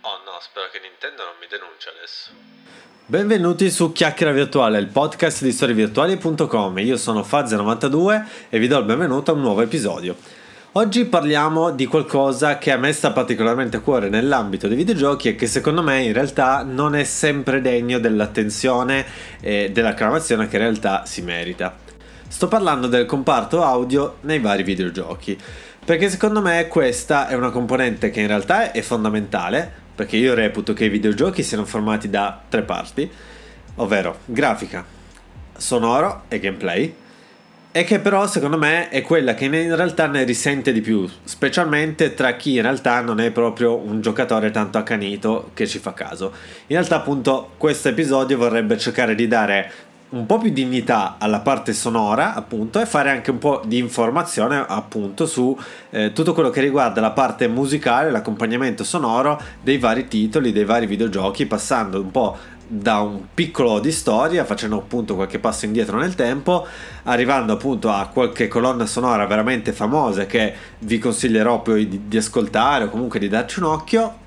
[0.00, 2.30] Oh no, spero che Nintendo non mi denuncia adesso.
[3.04, 6.78] Benvenuti su Chiacchiera Virtuale, il podcast di storievirtuali.com.
[6.78, 10.16] Io sono Faz92 e vi do il benvenuto a un nuovo episodio.
[10.76, 15.34] Oggi parliamo di qualcosa che a me sta particolarmente a cuore nell'ambito dei videogiochi e
[15.34, 19.06] che secondo me in realtà non è sempre degno dell'attenzione
[19.40, 21.74] e dell'acclamazione che in realtà si merita.
[22.28, 25.40] Sto parlando del comparto audio nei vari videogiochi,
[25.82, 30.74] perché secondo me questa è una componente che in realtà è fondamentale, perché io reputo
[30.74, 33.10] che i videogiochi siano formati da tre parti,
[33.76, 34.84] ovvero grafica,
[35.56, 36.94] sonoro e gameplay,
[37.76, 42.14] e che però secondo me è quella che in realtà ne risente di più, specialmente
[42.14, 46.32] tra chi in realtà non è proprio un giocatore tanto accanito che ci fa caso.
[46.68, 49.70] In realtà appunto questo episodio vorrebbe cercare di dare
[50.08, 54.64] un po' più dignità alla parte sonora, appunto, e fare anche un po' di informazione,
[54.66, 55.54] appunto, su
[55.90, 60.86] eh, tutto quello che riguarda la parte musicale, l'accompagnamento sonoro dei vari titoli, dei vari
[60.86, 66.14] videogiochi, passando un po' da un piccolo di storia, facendo appunto qualche passo indietro nel
[66.14, 66.66] tempo,
[67.04, 72.84] arrivando appunto a qualche colonna sonora veramente famosa che vi consiglierò poi di, di ascoltare
[72.84, 74.24] o comunque di darci un occhio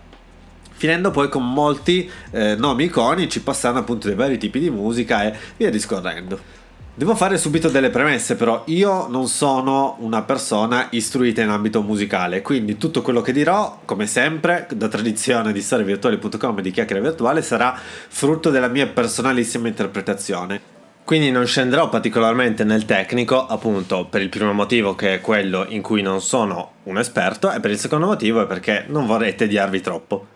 [0.71, 5.35] finendo poi con molti eh, nomi iconici, passando appunto dai vari tipi di musica e
[5.57, 6.58] via discorrendo.
[6.99, 12.41] Devo fare subito delle premesse, però io non sono una persona istruita in ambito musicale,
[12.41, 17.41] quindi tutto quello che dirò, come sempre, da tradizione di storievirtuali.com e di chiacchiere virtuale,
[17.41, 17.73] sarà
[18.09, 20.59] frutto della mia personalissima interpretazione.
[21.05, 25.81] Quindi non scenderò particolarmente nel tecnico, appunto per il primo motivo che è quello in
[25.81, 29.79] cui non sono un esperto e per il secondo motivo è perché non vorrei tediarvi
[29.79, 30.27] troppo.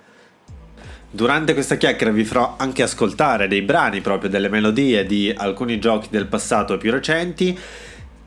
[1.15, 6.07] Durante questa chiacchiera vi farò anche ascoltare dei brani proprio delle melodie di alcuni giochi
[6.09, 7.55] del passato più recenti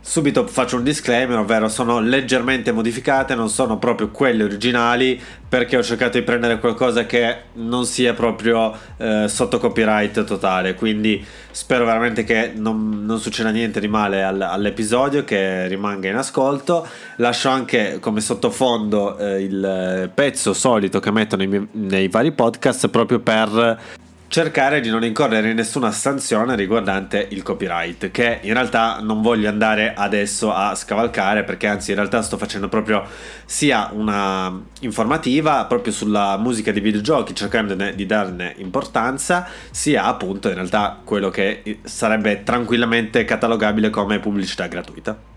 [0.09, 5.83] Subito faccio un disclaimer, ovvero sono leggermente modificate, non sono proprio quelle originali perché ho
[5.83, 12.23] cercato di prendere qualcosa che non sia proprio eh, sotto copyright totale, quindi spero veramente
[12.23, 16.87] che non, non succeda niente di male all, all'episodio, che rimanga in ascolto.
[17.17, 23.19] Lascio anche come sottofondo eh, il pezzo solito che metto nei, nei vari podcast proprio
[23.19, 29.23] per cercare di non incorrere in nessuna sanzione riguardante il copyright che in realtà non
[29.23, 33.07] voglio andare adesso a scavalcare perché anzi in realtà sto facendo proprio
[33.45, 40.55] sia una informativa proprio sulla musica di videogiochi cercando di darne importanza sia appunto in
[40.55, 45.35] realtà quello che sarebbe tranquillamente catalogabile come pubblicità gratuita.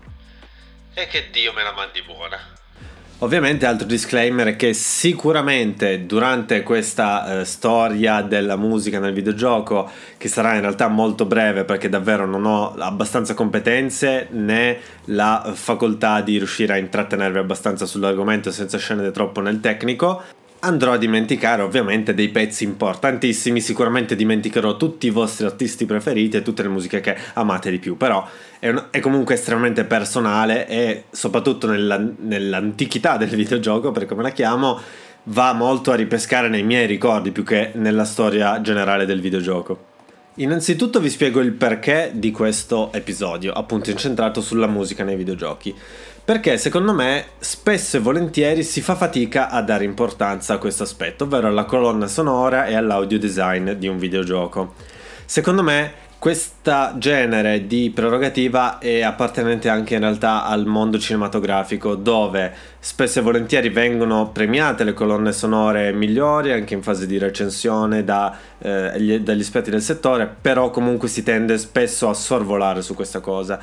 [0.94, 2.58] E che Dio me la mandi buona
[3.22, 10.26] Ovviamente altro disclaimer è che sicuramente durante questa eh, storia della musica nel videogioco, che
[10.26, 16.38] sarà in realtà molto breve perché davvero non ho abbastanza competenze né la facoltà di
[16.38, 20.22] riuscire a intrattenervi abbastanza sull'argomento senza scendere troppo nel tecnico,
[20.60, 26.42] andrò a dimenticare ovviamente dei pezzi importantissimi, sicuramente dimenticherò tutti i vostri artisti preferiti e
[26.42, 28.26] tutte le musiche che amate di più, però
[28.58, 34.30] è, un, è comunque estremamente personale e soprattutto nella, nell'antichità del videogioco, per come la
[34.30, 34.80] chiamo,
[35.24, 39.88] va molto a ripescare nei miei ricordi più che nella storia generale del videogioco.
[40.34, 45.74] Innanzitutto vi spiego il perché di questo episodio, appunto incentrato sulla musica nei videogiochi.
[46.30, 51.24] Perché secondo me spesso e volentieri si fa fatica a dare importanza a questo aspetto,
[51.24, 54.74] ovvero alla colonna sonora e all'audio design di un videogioco.
[55.24, 62.54] Secondo me questa genere di prerogativa è appartenente anche in realtà al mondo cinematografico dove
[62.78, 68.38] spesso e volentieri vengono premiate le colonne sonore migliori anche in fase di recensione da,
[68.58, 73.58] eh, dagli esperti del settore però comunque si tende spesso a sorvolare su questa cosa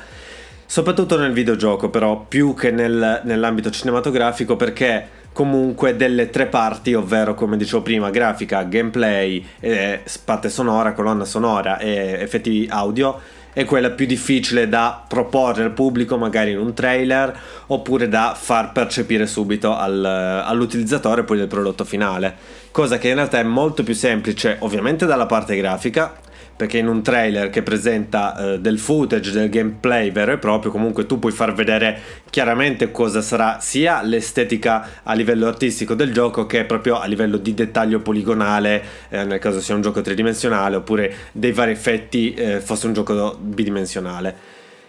[0.70, 7.32] soprattutto nel videogioco però più che nel, nell'ambito cinematografico perché comunque delle tre parti ovvero
[7.34, 13.18] come dicevo prima grafica, gameplay, eh, parte sonora, colonna sonora e effetti audio
[13.54, 17.34] è quella più difficile da proporre al pubblico magari in un trailer
[17.68, 22.36] oppure da far percepire subito al, all'utilizzatore poi del prodotto finale.
[22.70, 26.14] Cosa che in realtà è molto più semplice ovviamente dalla parte grafica
[26.58, 31.06] perché in un trailer che presenta eh, del footage, del gameplay vero e proprio, comunque
[31.06, 32.00] tu puoi far vedere
[32.30, 37.54] chiaramente cosa sarà sia l'estetica a livello artistico del gioco che proprio a livello di
[37.54, 42.88] dettaglio poligonale, eh, nel caso sia un gioco tridimensionale oppure dei vari effetti eh, fosse
[42.88, 44.34] un gioco bidimensionale.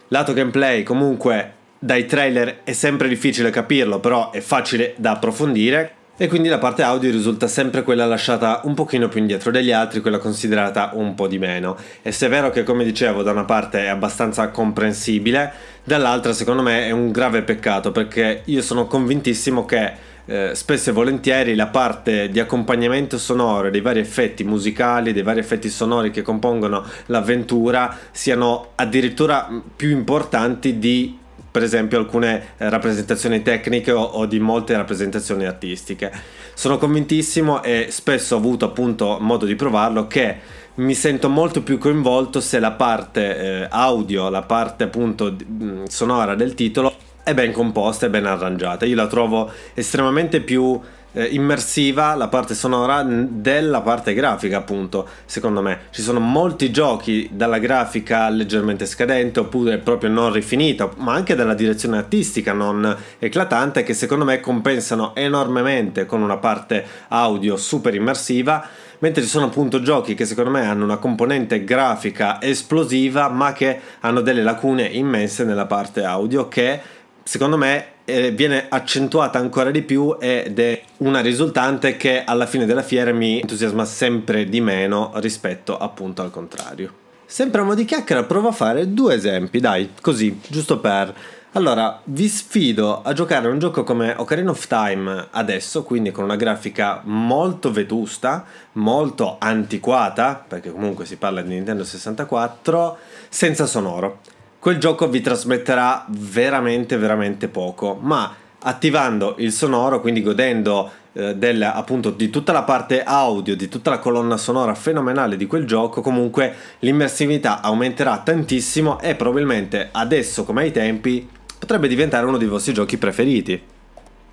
[0.08, 6.28] Lato gameplay comunque dai trailer è sempre difficile capirlo, però è facile da approfondire e
[6.28, 10.18] quindi la parte audio risulta sempre quella lasciata un pochino più indietro degli altri, quella
[10.18, 11.78] considerata un po' di meno.
[12.02, 15.50] E se è vero che come dicevo da una parte è abbastanza comprensibile,
[15.82, 19.94] dall'altra secondo me è un grave peccato perché io sono convintissimo che
[20.26, 25.40] eh, spesso e volentieri la parte di accompagnamento sonoro dei vari effetti musicali, dei vari
[25.40, 31.19] effetti sonori che compongono l'avventura siano addirittura più importanti di
[31.52, 36.12] per esempio alcune eh, rappresentazioni tecniche o, o, di molte rappresentazioni artistiche.
[36.54, 41.78] Sono convintissimo e spesso ho avuto appunto modo di provarlo che mi sento molto più
[41.78, 46.94] coinvolto se la parte eh, audio, la parte appunto mm, sonora del titolo
[47.24, 48.86] è ben composta e ben arrangiata.
[48.86, 50.80] Io la trovo estremamente più
[51.14, 55.08] immersiva la parte sonora della parte grafica appunto.
[55.26, 61.14] Secondo me ci sono molti giochi dalla grafica leggermente scadente oppure proprio non rifinita ma
[61.14, 67.58] anche dalla direzione artistica non eclatante che secondo me compensano enormemente con una parte audio
[67.58, 68.68] super immersiva
[69.00, 73.80] mentre ci sono appunto giochi che secondo me hanno una componente grafica esplosiva ma che
[74.02, 76.80] hanno delle lacune immense nella parte audio che
[77.24, 82.66] secondo me eh, viene accentuata ancora di più ed è una risultante che alla fine
[82.66, 86.94] della fiera mi entusiasma sempre di meno rispetto appunto al contrario.
[87.26, 91.14] Sempre a mo' di chiacchiera provo a fare due esempi, dai, così, giusto per...
[91.54, 96.36] Allora, vi sfido a giocare un gioco come Ocarina of Time adesso, quindi con una
[96.36, 102.98] grafica molto vetusta, molto antiquata, perché comunque si parla di Nintendo 64,
[103.30, 104.20] senza sonoro
[104.60, 111.62] quel gioco vi trasmetterà veramente veramente poco, ma attivando il sonoro, quindi godendo eh, del,
[111.64, 116.02] appunto di tutta la parte audio, di tutta la colonna sonora fenomenale di quel gioco,
[116.02, 121.28] comunque l'immersività aumenterà tantissimo e probabilmente adesso come ai tempi
[121.58, 123.78] potrebbe diventare uno dei vostri giochi preferiti.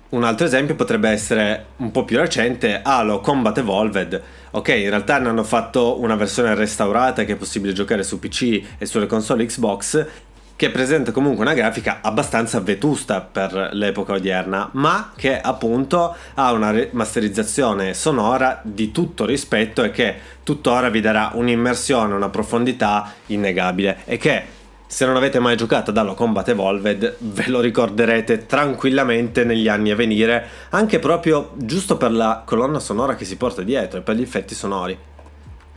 [0.09, 4.21] Un altro esempio potrebbe essere un po' più recente, Halo Combat Evolved.
[4.51, 8.61] Ok, in realtà ne hanno fatto una versione restaurata che è possibile giocare su PC
[8.77, 10.05] e sulle console Xbox,
[10.55, 16.73] che presenta comunque una grafica abbastanza vetusta per l'epoca odierna, ma che appunto ha una
[16.91, 24.15] masterizzazione sonora di tutto rispetto e che tuttora vi darà un'immersione, una profondità innegabile e
[24.15, 24.55] che
[24.87, 29.91] se non avete mai giocato ad Halo Combat Evolved, ve lo ricorderete tranquillamente negli anni
[29.91, 34.15] a venire, anche proprio giusto per la colonna sonora che si porta dietro e per
[34.15, 34.97] gli effetti sonori.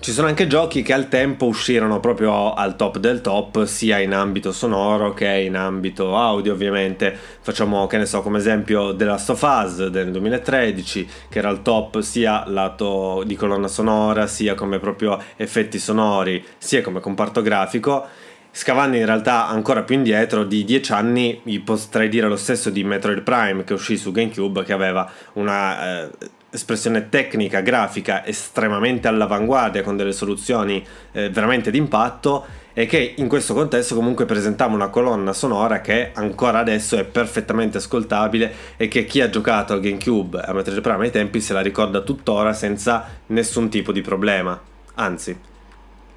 [0.01, 4.15] Ci sono anche giochi che al tempo uscirono proprio al top del top, sia in
[4.15, 7.15] ambito sonoro che in ambito audio, ovviamente.
[7.43, 11.61] Facciamo, che ne so, come esempio The Last of Us del 2013, che era al
[11.61, 18.07] top sia lato di colonna sonora, sia come proprio effetti sonori, sia come comparto grafico
[18.53, 23.23] Scavando in realtà ancora più indietro di dieci anni, potrei dire lo stesso di Metroid
[23.23, 26.11] Prime che uscì su GameCube, che aveva una eh,
[26.51, 33.55] espressione tecnica, grafica estremamente all'avanguardia, con delle soluzioni eh, veramente d'impatto e che in questo
[33.55, 39.21] contesto comunque presentava una colonna sonora che ancora adesso è perfettamente ascoltabile e che chi
[39.21, 43.69] ha giocato al GameCube a Metroid Prime ai tempi se la ricorda tuttora senza nessun
[43.69, 44.61] tipo di problema.
[44.95, 45.39] Anzi,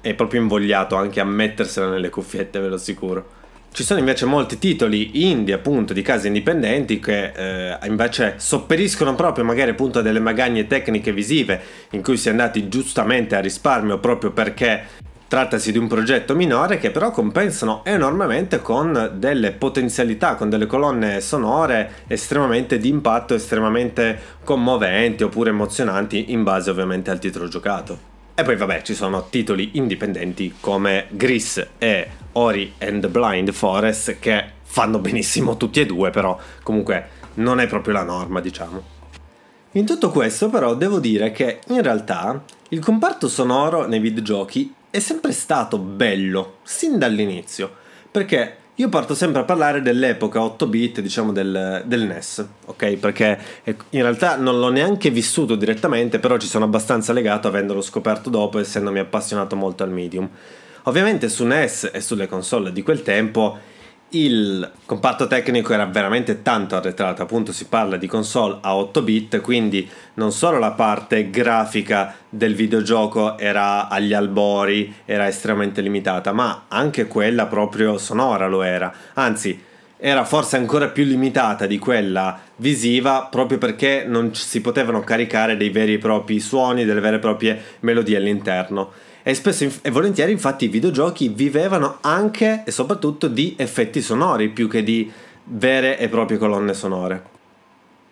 [0.04, 3.42] è proprio invogliato anche a mettersela nelle cuffiette, ve lo assicuro.
[3.72, 9.44] Ci sono invece molti titoli indie, appunto, di case indipendenti che eh, invece sopperiscono proprio
[9.44, 11.60] magari appunto a delle magagne tecniche visive
[11.90, 14.84] in cui si è andati giustamente a risparmio proprio perché
[15.26, 21.20] trattasi di un progetto minore che però compensano enormemente con delle potenzialità, con delle colonne
[21.20, 28.13] sonore estremamente d'impatto, estremamente commoventi oppure emozionanti in base ovviamente al titolo giocato.
[28.36, 34.44] E poi vabbè ci sono titoli indipendenti come Gris e Ori and Blind Forest che
[34.62, 38.82] fanno benissimo tutti e due, però comunque non è proprio la norma, diciamo.
[39.72, 44.98] In tutto questo però devo dire che in realtà il comparto sonoro nei videogiochi è
[44.98, 47.72] sempre stato bello, sin dall'inizio,
[48.10, 52.96] perché io parto sempre a parlare dell'epoca 8 bit, diciamo del, del, NES, ok?
[52.96, 53.38] Perché
[53.90, 58.58] in realtà non l'ho neanche vissuto direttamente, però ci sono abbastanza legato avendolo scoperto dopo,
[58.58, 60.28] essendomi appassionato molto al medium.
[60.84, 63.58] Ovviamente su NES e sulle console di quel tempo
[64.14, 69.40] il comparto tecnico era veramente tanto arretrato, appunto si parla di console a 8 bit,
[69.40, 76.66] quindi non solo la parte grafica del videogioco era agli albori, era estremamente limitata, ma
[76.68, 79.60] anche quella proprio sonora lo era, anzi
[79.96, 85.70] era forse ancora più limitata di quella visiva proprio perché non si potevano caricare dei
[85.70, 88.92] veri e propri suoni, delle vere e proprie melodie all'interno
[89.26, 94.68] e spesso e volentieri infatti i videogiochi vivevano anche e soprattutto di effetti sonori più
[94.68, 95.10] che di
[95.44, 97.32] vere e proprie colonne sonore.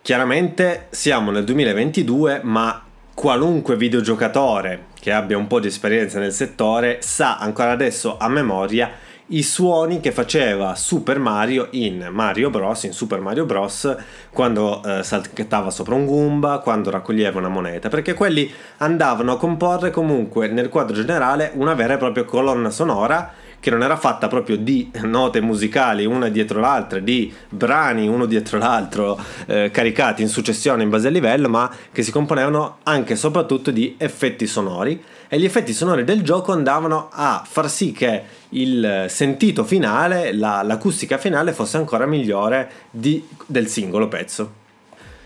[0.01, 6.97] Chiaramente siamo nel 2022, ma qualunque videogiocatore che abbia un po' di esperienza nel settore
[7.01, 8.89] sa ancora adesso a memoria
[9.27, 13.95] i suoni che faceva Super Mario in Mario Bros, in Super Mario Bros,
[14.31, 19.91] quando eh, saltava sopra un Goomba, quando raccoglieva una moneta, perché quelli andavano a comporre
[19.91, 24.57] comunque nel quadro generale una vera e propria colonna sonora che non era fatta proprio
[24.57, 30.83] di note musicali una dietro l'altra, di brani uno dietro l'altro eh, caricati in successione
[30.83, 35.01] in base al livello, ma che si componevano anche e soprattutto di effetti sonori
[35.33, 40.61] e gli effetti sonori del gioco andavano a far sì che il sentito finale, la,
[40.61, 44.53] l'acustica finale fosse ancora migliore di, del singolo pezzo.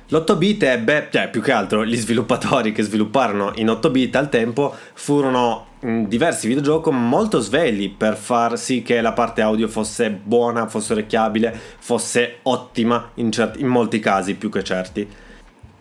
[0.07, 4.29] L'8 bit ebbe, cioè più che altro gli sviluppatori che svilupparono in 8 bit al
[4.29, 10.67] tempo furono diversi videogiochi molto svegli per far sì che la parte audio fosse buona,
[10.67, 15.25] fosse orecchiabile, fosse ottima in, certi, in molti casi più che certi.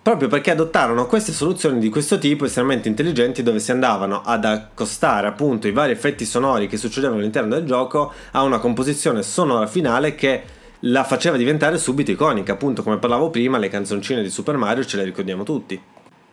[0.07, 5.27] Proprio perché adottarono queste soluzioni di questo tipo estremamente intelligenti dove si andavano ad accostare
[5.27, 10.15] appunto i vari effetti sonori che succedevano all'interno del gioco a una composizione sonora finale
[10.15, 10.45] che
[10.83, 14.97] la faceva diventare subito iconica, appunto come parlavo prima, le canzoncine di Super Mario ce
[14.97, 15.83] le ricordiamo tutti.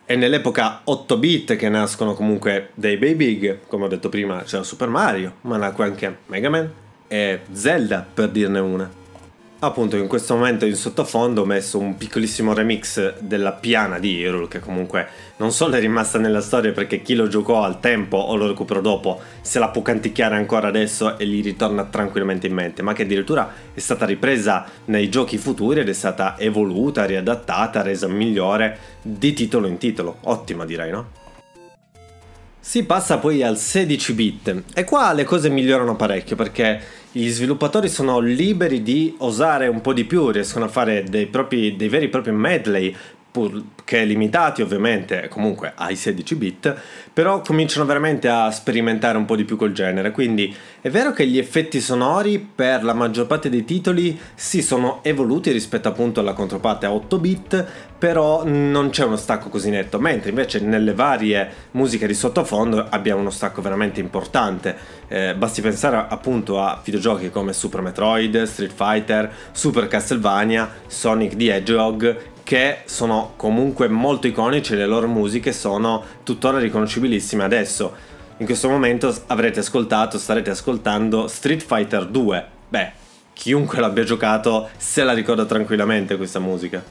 [0.04, 4.62] È nell'epoca 8 bit che nascono comunque dei Bay Big, come ho detto prima c'era
[4.62, 6.70] Super Mario, ma nacque anche Mega Man
[7.08, 9.02] e Zelda per dirne una
[9.60, 14.48] appunto in questo momento in sottofondo ho messo un piccolissimo remix della piana di Hyrule
[14.48, 18.36] che comunque non solo è rimasta nella storia perché chi lo giocò al tempo o
[18.36, 22.82] lo recupero dopo se la può canticchiare ancora adesso e gli ritorna tranquillamente in mente
[22.82, 28.08] ma che addirittura è stata ripresa nei giochi futuri ed è stata evoluta, riadattata, resa
[28.08, 31.22] migliore di titolo in titolo ottima direi no?
[32.66, 34.62] Si passa poi al 16 bit.
[34.72, 36.80] E qua le cose migliorano parecchio perché
[37.12, 41.76] gli sviluppatori sono liberi di osare un po' di più, riescono a fare dei, propri,
[41.76, 42.96] dei veri e propri medley
[43.34, 46.80] purché limitati ovviamente comunque ai 16 bit,
[47.12, 51.26] però cominciano veramente a sperimentare un po' di più col genere, quindi è vero che
[51.26, 56.32] gli effetti sonori per la maggior parte dei titoli si sono evoluti rispetto appunto alla
[56.32, 57.66] controparte a 8 bit,
[57.98, 63.20] però non c'è uno stacco così netto, mentre invece nelle varie musiche di sottofondo abbiamo
[63.20, 64.76] uno stacco veramente importante,
[65.08, 71.52] eh, basti pensare appunto a videogiochi come Super Metroid, Street Fighter, Super Castlevania, Sonic the
[71.52, 77.92] Hedgehog che sono comunque molto iconici e le loro musiche sono tuttora riconoscibilissime adesso.
[78.36, 82.46] In questo momento avrete ascoltato, starete ascoltando Street Fighter 2.
[82.68, 82.92] Beh,
[83.32, 86.82] chiunque l'abbia giocato se la ricorda tranquillamente questa musica.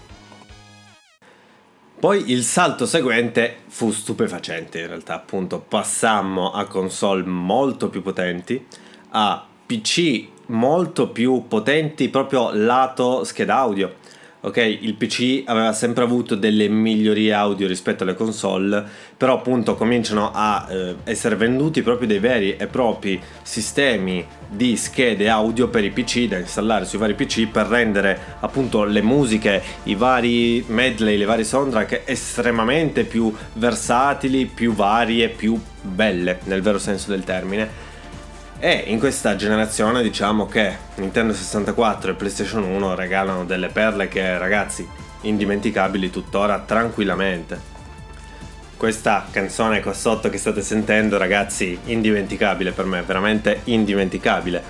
[1.99, 8.65] Poi il salto seguente fu stupefacente in realtà, appunto passammo a console molto più potenti,
[9.11, 14.01] a PC molto più potenti proprio lato scheda audio
[14.45, 18.83] ok, il PC aveva sempre avuto delle migliorie audio rispetto alle console,
[19.15, 25.29] però appunto cominciano a eh, essere venduti proprio dei veri e propri sistemi di schede
[25.29, 29.95] audio per i PC da installare sui vari PC per rendere appunto le musiche, i
[29.95, 37.11] vari medley, le varie soundtrack estremamente più versatili, più varie, più belle nel vero senso
[37.11, 37.91] del termine
[38.63, 44.37] e in questa generazione diciamo che Nintendo 64 e PlayStation 1 regalano delle perle che
[44.37, 44.87] ragazzi
[45.23, 47.59] indimenticabili tuttora tranquillamente.
[48.77, 54.63] Questa canzone qua sotto che state sentendo ragazzi indimenticabile per me, veramente indimenticabile.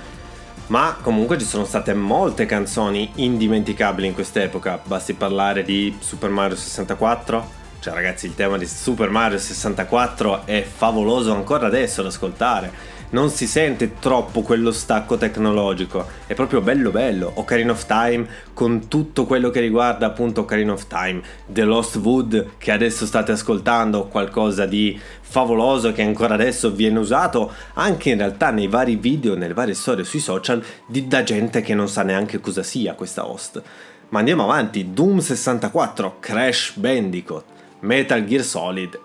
[0.68, 6.56] Ma comunque ci sono state molte canzoni indimenticabili in quest'epoca, basti parlare di Super Mario
[6.56, 7.48] 64,
[7.78, 13.30] cioè ragazzi il tema di Super Mario 64 è favoloso ancora adesso da ascoltare non
[13.30, 17.32] si sente troppo quello stacco tecnologico, è proprio bello bello.
[17.36, 22.58] Ocarina of Time con tutto quello che riguarda appunto Ocarina of Time, The Lost Wood
[22.58, 28.50] che adesso state ascoltando, qualcosa di favoloso che ancora adesso viene usato anche in realtà
[28.50, 32.40] nei vari video, nelle varie storie sui social di, da gente che non sa neanche
[32.40, 33.62] cosa sia questa host.
[34.10, 37.46] Ma andiamo avanti, Doom 64, Crash Bandicoot,
[37.82, 39.00] Metal Gear Solid,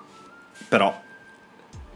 [0.66, 0.94] però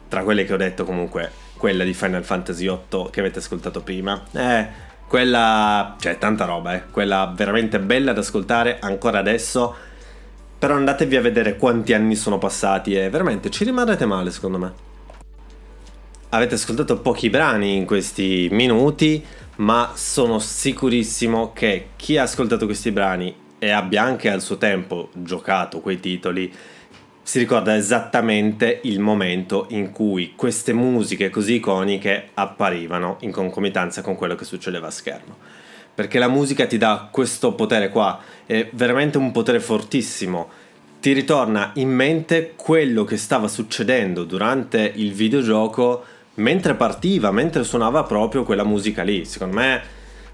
[0.08, 4.20] tra quelle che ho detto comunque quella di Final Fantasy VIII che avete ascoltato prima.
[4.32, 4.66] Eh,
[5.06, 5.94] quella...
[6.00, 6.82] cioè tanta roba, eh.
[6.90, 9.72] Quella veramente bella da ascoltare ancora adesso.
[10.58, 14.72] Però andatevi a vedere quanti anni sono passati e veramente ci rimarrete male secondo me.
[16.30, 19.24] Avete ascoltato pochi brani in questi minuti,
[19.58, 25.10] ma sono sicurissimo che chi ha ascoltato questi brani e abbia anche al suo tempo
[25.12, 26.52] giocato quei titoli
[27.22, 34.16] si ricorda esattamente il momento in cui queste musiche così iconiche apparivano in concomitanza con
[34.16, 35.36] quello che succedeva a schermo.
[35.94, 40.48] perché la musica ti dà questo potere qua, è veramente un potere fortissimo.
[41.00, 48.04] Ti ritorna in mente quello che stava succedendo durante il videogioco mentre partiva, mentre suonava
[48.04, 49.24] proprio quella musica lì.
[49.24, 49.82] Secondo me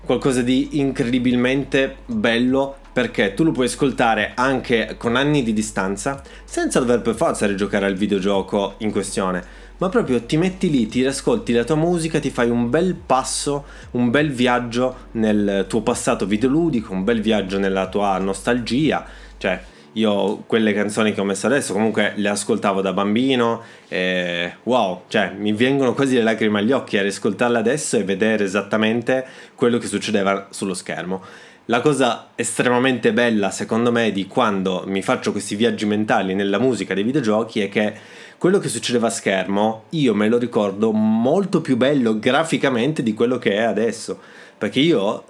[0.05, 6.79] qualcosa di incredibilmente bello perché tu lo puoi ascoltare anche con anni di distanza senza
[6.81, 11.53] dover per forza rigiocare al videogioco in questione ma proprio ti metti lì, ti ascolti
[11.53, 16.93] la tua musica, ti fai un bel passo, un bel viaggio nel tuo passato videoludico,
[16.93, 22.13] un bel viaggio nella tua nostalgia, cioè io quelle canzoni che ho messo adesso comunque
[22.17, 27.03] le ascoltavo da bambino e wow, cioè mi vengono quasi le lacrime agli occhi a
[27.03, 31.23] riascoltarle adesso e vedere esattamente quello che succedeva sullo schermo.
[31.71, 36.95] La cosa estremamente bella secondo me di quando mi faccio questi viaggi mentali nella musica
[36.95, 37.93] dei videogiochi è che
[38.39, 43.37] quello che succedeva a schermo io me lo ricordo molto più bello graficamente di quello
[43.37, 44.19] che è adesso.
[44.57, 45.25] Perché io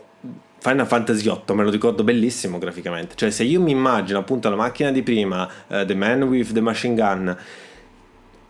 [0.59, 3.17] Final Fantasy VIII me lo ricordo bellissimo graficamente.
[3.17, 6.61] Cioè, se io mi immagino appunto la macchina di prima, uh, The Man with the
[6.61, 7.37] Machine Gun.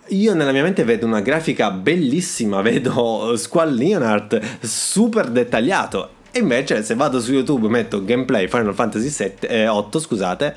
[0.09, 6.17] Io nella mia mente vedo una grafica bellissima, vedo Squall Leonard super dettagliato.
[6.31, 10.57] E invece se vado su YouTube e metto gameplay Final Fantasy 7, eh, 8, scusate,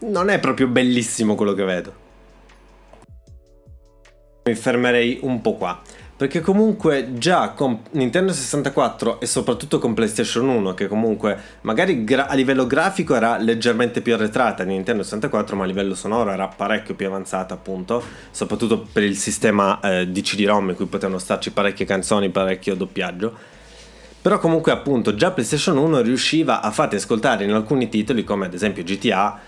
[0.00, 2.02] non è proprio bellissimo quello che vedo
[4.44, 5.80] mi fermerei un po' qua.
[6.14, 12.28] Perché comunque già con Nintendo 64 e soprattutto con PlayStation 1, che comunque magari gra-
[12.28, 16.46] a livello grafico era leggermente più arretrata di Nintendo 64, ma a livello sonoro era
[16.46, 21.50] parecchio più avanzata, appunto, soprattutto per il sistema eh, di CD-ROM in cui potevano starci
[21.50, 23.60] parecchie canzoni, parecchio doppiaggio.
[24.22, 28.54] Però comunque appunto già PlayStation 1 riusciva a farti ascoltare in alcuni titoli come ad
[28.54, 29.40] esempio GTA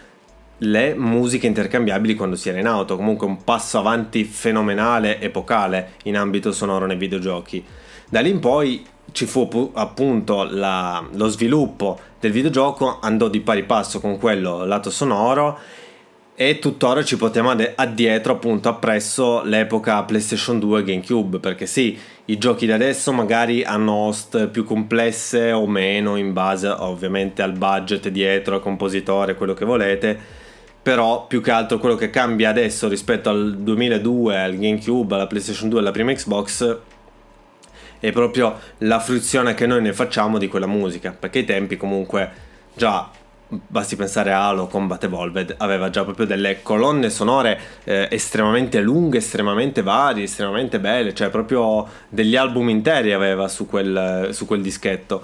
[0.59, 6.17] le musiche intercambiabili quando si era in auto, comunque un passo avanti fenomenale, epocale in
[6.17, 7.65] ambito sonoro nei videogiochi.
[8.09, 13.63] Da lì in poi ci fu appunto la, lo sviluppo del videogioco, andò di pari
[13.63, 15.59] passo con quello lato sonoro
[16.37, 22.39] e tuttora ci portiamo addietro appunto appresso l'epoca PlayStation 2 e GameCube perché sì, i
[22.39, 28.09] giochi di adesso magari hanno host più complesse o meno in base ovviamente al budget
[28.09, 30.43] dietro, al compositore, quello che volete
[30.85, 35.71] però più che altro quello che cambia adesso rispetto al 2002, al GameCube, alla PlayStation
[35.71, 36.79] 2, alla prima Xbox
[37.99, 42.31] è proprio la fruizione che noi ne facciamo di quella musica, perché ai tempi comunque
[42.75, 43.11] già
[43.49, 49.19] basti pensare a Halo Combat Evolved aveva già proprio delle colonne sonore eh, estremamente lunghe,
[49.19, 55.23] estremamente varie, estremamente belle, cioè proprio degli album interi aveva su quel, su quel dischetto.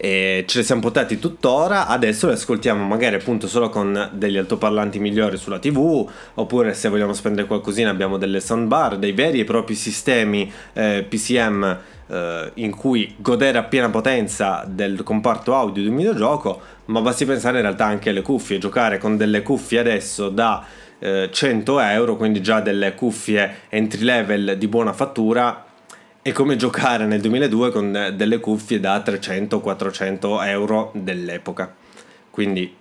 [0.00, 5.00] E ce le siamo portati tuttora adesso le ascoltiamo magari appunto solo con degli altoparlanti
[5.00, 9.74] migliori sulla tv oppure se vogliamo spendere qualcosina abbiamo delle soundbar dei veri e propri
[9.74, 11.78] sistemi eh, PCM
[12.08, 17.24] eh, in cui godere a piena potenza del comparto audio di un videogioco ma basti
[17.24, 20.64] pensare in realtà anche alle cuffie giocare con delle cuffie adesso da
[20.98, 25.64] eh, 100 euro quindi già delle cuffie entry level di buona fattura
[26.28, 31.74] è come giocare nel 2002 con delle cuffie da 300-400 euro dell'epoca.
[32.30, 32.74] Quindi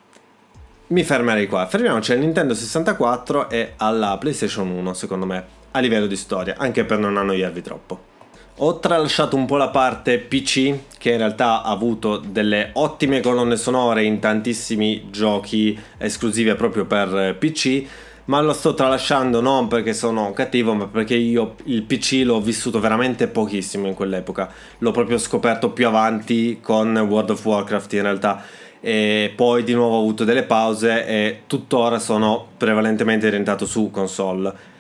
[0.88, 1.66] mi fermerei qua.
[1.66, 6.84] Fermiamoci al Nintendo 64 e alla PlayStation 1, secondo me, a livello di storia, anche
[6.84, 8.16] per non annoiarvi troppo.
[8.60, 13.56] Ho tralasciato un po' la parte PC, che in realtà ha avuto delle ottime colonne
[13.56, 17.86] sonore in tantissimi giochi esclusivi proprio per PC
[18.26, 22.80] ma lo sto tralasciando non perché sono cattivo, ma perché io il PC l'ho vissuto
[22.80, 24.52] veramente pochissimo in quell'epoca.
[24.80, 28.43] L'ho proprio scoperto più avanti con World of Warcraft in realtà.
[28.82, 34.76] E poi di nuovo ho avuto delle pause e tuttora sono prevalentemente orientato su console.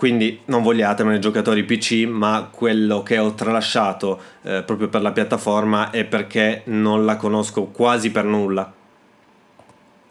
[0.00, 5.90] Quindi non vogliatemene giocatori PC, ma quello che ho tralasciato eh, proprio per la piattaforma
[5.90, 8.72] è perché non la conosco quasi per nulla.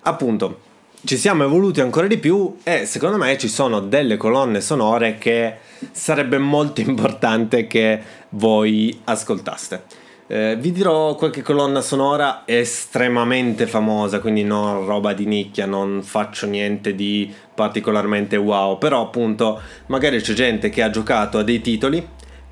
[0.01, 0.59] Appunto,
[1.03, 5.55] ci siamo evoluti ancora di più e secondo me ci sono delle colonne sonore che
[5.89, 7.99] sarebbe molto importante che
[8.29, 9.83] voi ascoltaste.
[10.31, 16.45] Eh, vi dirò qualche colonna sonora estremamente famosa, quindi non roba di nicchia, non faccio
[16.45, 22.07] niente di particolarmente wow, però appunto magari c'è gente che ha giocato a dei titoli,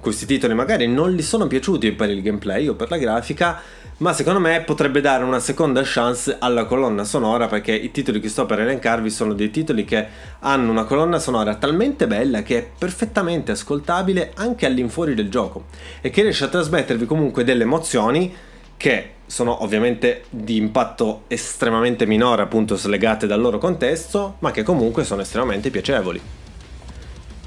[0.07, 3.61] questi titoli magari non gli sono piaciuti per il gameplay o per la grafica,
[3.97, 8.29] ma secondo me potrebbe dare una seconda chance alla colonna sonora perché i titoli che
[8.29, 10.07] sto per elencarvi sono dei titoli che
[10.39, 15.65] hanno una colonna sonora talmente bella che è perfettamente ascoltabile anche all'infuori del gioco
[15.99, 18.33] e che riesce a trasmettervi comunque delle emozioni
[18.77, 25.03] che sono ovviamente di impatto estremamente minore appunto slegate dal loro contesto ma che comunque
[25.03, 26.46] sono estremamente piacevoli.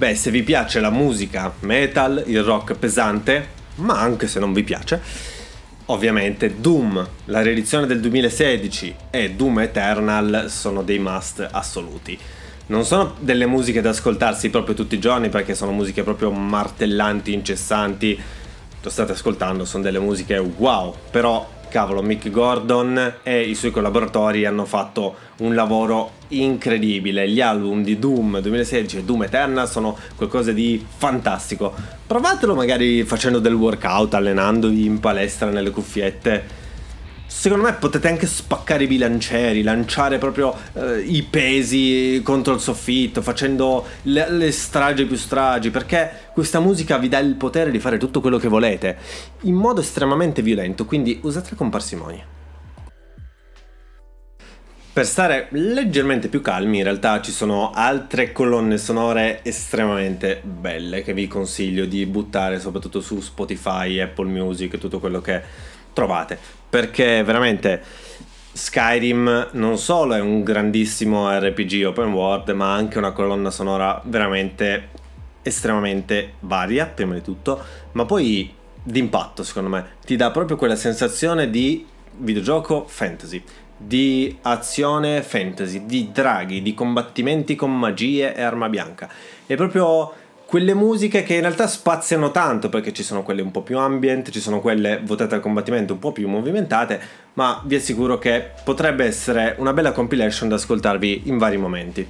[0.01, 4.63] Beh, se vi piace la musica metal, il rock pesante, ma anche se non vi
[4.63, 4.99] piace,
[5.85, 12.19] ovviamente Doom, la riedizione del 2016 e Doom Eternal sono dei must assoluti.
[12.69, 17.35] Non sono delle musiche da ascoltarsi proprio tutti i giorni perché sono musiche proprio martellanti,
[17.35, 18.19] incessanti.
[18.81, 24.45] Lo state ascoltando, sono delle musiche wow, però cavolo, Mick Gordon e i suoi collaboratori
[24.45, 27.27] hanno fatto un lavoro incredibile.
[27.29, 31.73] Gli album di Doom 2016 e Doom Eternal sono qualcosa di fantastico.
[32.07, 36.60] Provatelo magari facendo del workout, allenandovi in palestra nelle cuffiette
[37.31, 43.23] secondo me potete anche spaccare i bilancieri, lanciare proprio eh, i pesi contro il soffitto,
[43.23, 47.99] facendo le, le, stragi più stragi, perché questa musica vi dà il potere di fare
[47.99, 48.99] tutto quello che volete,
[49.43, 52.27] in modo estremamente violento, quindi usatela con parsimonia.
[54.93, 61.15] Per stare leggermente più calmi, in realtà ci sono altre colonne sonore estremamente belle che
[61.15, 65.41] vi consiglio di buttare soprattutto su Spotify, Apple Music, tutto quello che
[65.93, 66.60] trovate.
[66.71, 67.83] Perché veramente
[68.53, 74.89] Skyrim non solo è un grandissimo RPG open world, ma anche una colonna sonora veramente
[75.43, 77.61] estremamente varia, prima di tutto,
[77.93, 79.87] ma poi d'impatto, secondo me.
[80.05, 81.87] Ti dà proprio quella sensazione di
[82.19, 83.43] videogioco fantasy,
[83.77, 89.09] di azione fantasy, di draghi, di combattimenti con magie e arma bianca.
[89.47, 90.13] È proprio
[90.51, 94.31] quelle musiche che in realtà spaziano tanto perché ci sono quelle un po' più ambient,
[94.31, 97.01] ci sono quelle votate al combattimento un po' più movimentate,
[97.35, 102.05] ma vi assicuro che potrebbe essere una bella compilation da ascoltarvi in vari momenti.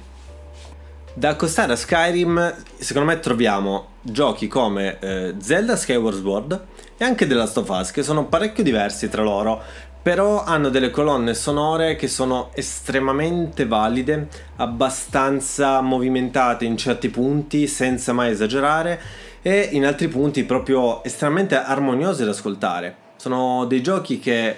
[1.13, 6.65] Da accostare a Skyrim, secondo me troviamo giochi come eh, Zelda Skyward Sword
[6.97, 9.61] e anche The Last of Us, che sono parecchio diversi tra loro,
[10.01, 18.13] però hanno delle colonne sonore che sono estremamente valide, abbastanza movimentate in certi punti senza
[18.13, 18.99] mai esagerare
[19.41, 22.95] e in altri punti proprio estremamente armoniose da ascoltare.
[23.15, 24.55] Sono dei giochi che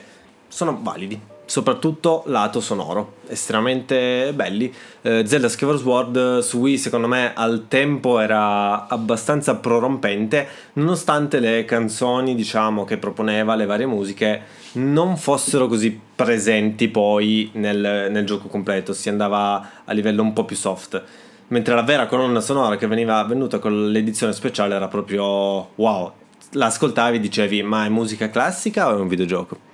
[0.47, 4.73] sono validi soprattutto lato sonoro, estremamente belli.
[5.01, 11.65] Eh, Zelda Skyward Sword su Wii secondo me al tempo era abbastanza prorompente, nonostante le
[11.65, 14.41] canzoni diciamo che proponeva, le varie musiche,
[14.73, 20.45] non fossero così presenti poi nel, nel gioco completo, si andava a livello un po'
[20.45, 21.01] più soft.
[21.49, 26.12] Mentre la vera colonna sonora che veniva venuta con l'edizione speciale era proprio wow,
[26.51, 29.71] l'ascoltavi e dicevi ma è musica classica o è un videogioco?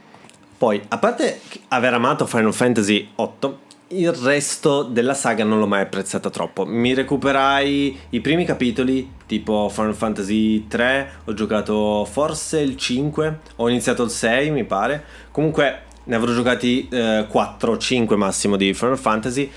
[0.60, 3.56] Poi, a parte aver amato Final Fantasy VIII,
[3.92, 6.66] il resto della saga non l'ho mai apprezzata troppo.
[6.66, 13.70] Mi recuperai i primi capitoli, tipo Final Fantasy 3, ho giocato forse il 5, ho
[13.70, 15.02] iniziato il 6 mi pare.
[15.32, 19.50] Comunque ne avrò giocati eh, 4 5 massimo di Final Fantasy.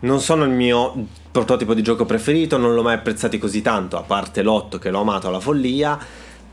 [0.00, 4.02] Non sono il mio prototipo di gioco preferito, non l'ho mai apprezzato così tanto, a
[4.02, 5.98] parte l'8 che l'ho amato alla follia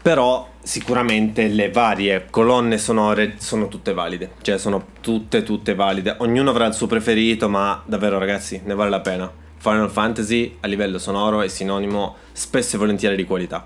[0.01, 6.49] però sicuramente le varie colonne sonore sono tutte valide, cioè sono tutte tutte valide, ognuno
[6.51, 9.31] avrà il suo preferito, ma davvero ragazzi ne vale la pena.
[9.57, 13.65] Final Fantasy a livello sonoro è sinonimo spesso e volentieri di qualità.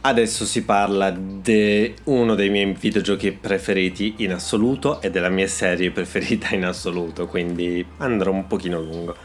[0.00, 5.92] Adesso si parla di uno dei miei videogiochi preferiti in assoluto e della mia serie
[5.92, 9.16] preferita in assoluto, quindi andrò un pochino lungo.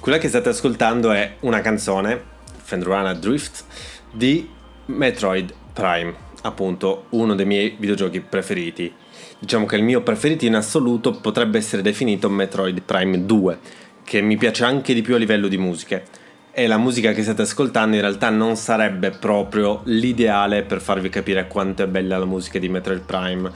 [0.00, 2.20] Quella che state ascoltando è una canzone,
[2.62, 3.64] Fendruna Drift,
[4.12, 4.56] di
[4.88, 8.90] Metroid Prime, appunto uno dei miei videogiochi preferiti.
[9.38, 13.58] Diciamo che il mio preferito in assoluto potrebbe essere definito Metroid Prime 2,
[14.02, 16.04] che mi piace anche di più a livello di musiche.
[16.50, 21.46] E la musica che state ascoltando in realtà non sarebbe proprio l'ideale per farvi capire
[21.46, 23.50] quanto è bella la musica di Metroid Prime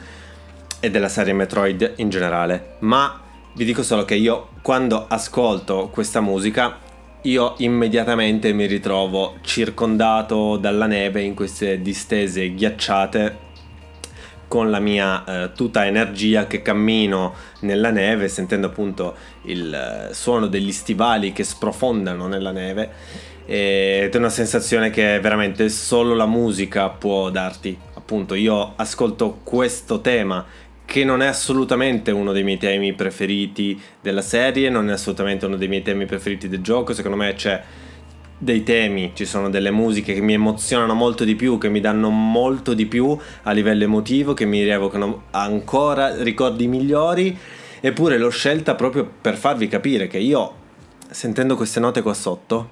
[0.79, 2.75] e della serie Metroid in generale.
[2.79, 3.19] Ma
[3.55, 6.77] vi dico solo che io quando ascolto questa musica
[7.23, 13.51] io immediatamente mi ritrovo circondato dalla neve in queste distese ghiacciate
[14.47, 20.47] con la mia eh, tutta energia che cammino nella neve sentendo appunto il eh, suono
[20.47, 22.91] degli stivali che sprofondano nella neve
[23.45, 28.35] ed è una sensazione che veramente solo la musica può darti appunto.
[28.35, 30.45] Io ascolto questo tema
[30.93, 35.55] che non è assolutamente uno dei miei temi preferiti della serie, non è assolutamente uno
[35.55, 37.63] dei miei temi preferiti del gioco, secondo me c'è
[38.37, 42.11] dei temi, ci sono delle musiche che mi emozionano molto di più, che mi danno
[42.11, 47.35] molto di più a livello emotivo, che mi rievocano ancora ricordi migliori,
[47.79, 50.53] eppure l'ho scelta proprio per farvi capire che io,
[51.09, 52.69] sentendo queste note qua sotto,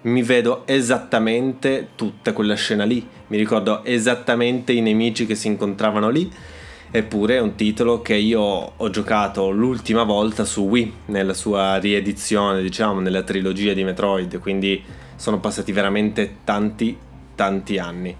[0.00, 6.08] mi vedo esattamente tutta quella scena lì, mi ricordo esattamente i nemici che si incontravano
[6.08, 6.58] lì
[6.92, 12.60] Eppure è un titolo che io ho giocato l'ultima volta su Wii, nella sua riedizione,
[12.62, 14.82] diciamo, nella trilogia di Metroid, quindi
[15.14, 16.96] sono passati veramente tanti,
[17.36, 18.16] tanti anni.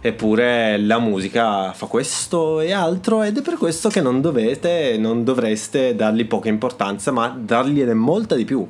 [0.00, 5.24] Eppure la musica fa questo e altro ed è per questo che non dovete, non
[5.24, 8.64] dovreste dargli poca importanza, ma dargliene molta di più.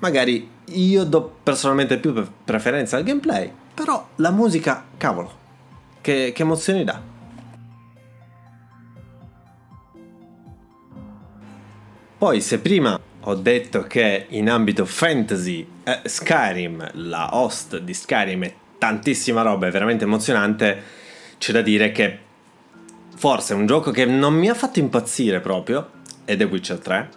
[0.00, 2.12] Magari io do personalmente più
[2.44, 5.32] preferenza al gameplay, però la musica, cavolo,
[6.02, 7.19] che, che emozioni dà.
[12.20, 18.44] Poi se prima ho detto che in ambito fantasy eh, Skyrim, la host di Skyrim
[18.44, 20.82] è tantissima roba, è veramente emozionante,
[21.38, 22.18] c'è da dire che
[23.16, 25.92] forse è un gioco che non mi ha fatto impazzire proprio,
[26.26, 27.08] è The Witcher 3,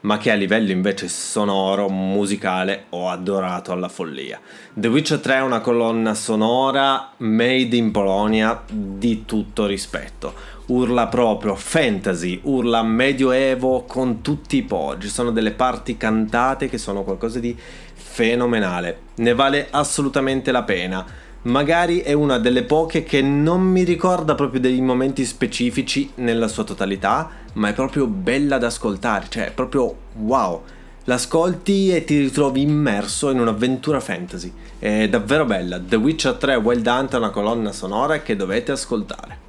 [0.00, 4.40] ma che a livello invece sonoro, musicale ho adorato alla follia.
[4.72, 10.54] The Witcher 3 è una colonna sonora made in Polonia di tutto rispetto.
[10.66, 14.96] Urla proprio fantasy, urla medioevo con tutti i po'.
[14.98, 17.56] Ci sono delle parti cantate che sono qualcosa di
[17.94, 21.06] fenomenale, ne vale assolutamente la pena.
[21.42, 26.64] Magari è una delle poche che non mi ricorda proprio dei momenti specifici nella sua
[26.64, 30.62] totalità, ma è proprio bella da ascoltare, cioè è proprio wow.
[31.04, 34.52] L'ascolti e ti ritrovi immerso in un'avventura fantasy.
[34.80, 35.78] È davvero bella.
[35.78, 39.45] The Witcher 3 Wild Hunt è una colonna sonora che dovete ascoltare.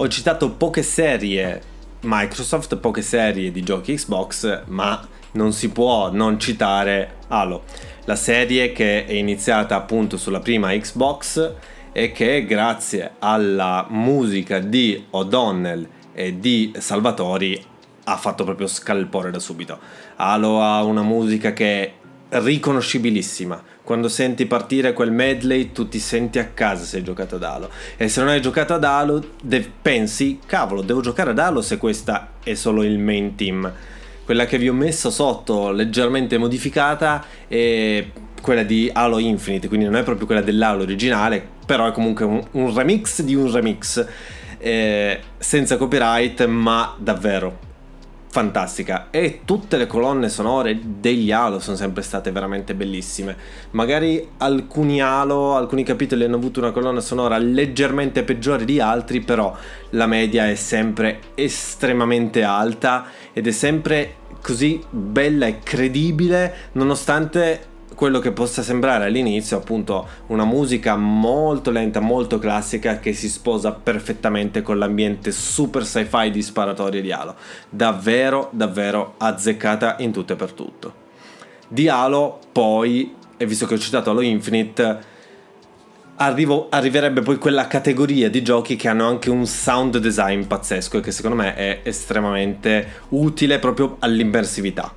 [0.00, 1.60] Ho citato poche serie
[2.00, 7.64] Microsoft, poche serie di giochi Xbox, ma non si può non citare Halo,
[8.06, 11.52] la serie che è iniziata appunto sulla prima Xbox
[11.92, 17.62] e che grazie alla musica di O'Donnell e di Salvatori
[18.04, 19.78] ha fatto proprio scalpore da subito.
[20.16, 21.96] Halo ha una musica che
[22.30, 23.62] riconoscibilissima.
[23.82, 27.70] Quando senti partire quel medley, tu ti senti a casa se hai giocato ad Halo.
[27.96, 31.76] E se non hai giocato ad Halo, de- pensi, cavolo, devo giocare ad Halo se
[31.76, 33.72] questa è solo il main team.
[34.24, 38.06] Quella che vi ho messo sotto, leggermente modificata, è
[38.40, 42.42] quella di Halo Infinite, quindi non è proprio quella dell'Halo originale, però è comunque un,
[42.52, 44.06] un remix di un remix.
[44.58, 47.68] Eh, senza copyright, ma davvero
[48.30, 53.36] fantastica e tutte le colonne sonore degli Halo sono sempre state veramente bellissime.
[53.72, 59.54] Magari alcuni Halo, alcuni capitoli hanno avuto una colonna sonora leggermente peggiore di altri, però
[59.90, 67.66] la media è sempre estremamente alta ed è sempre così bella e credibile nonostante
[68.00, 73.72] quello che possa sembrare all'inizio appunto una musica molto lenta, molto classica che si sposa
[73.72, 77.34] perfettamente con l'ambiente super sci-fi di sparatorie di Halo.
[77.68, 80.94] Davvero, davvero azzeccata in tutto e per tutto.
[81.68, 84.98] Di Halo poi, e visto che ho citato Halo Infinite,
[86.16, 91.00] Arrivo, arriverebbe poi quella categoria di giochi che hanno anche un sound design pazzesco e
[91.02, 94.90] che secondo me è estremamente utile proprio all'immersività.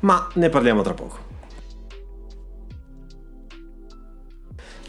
[0.00, 1.27] Ma ne parliamo tra poco.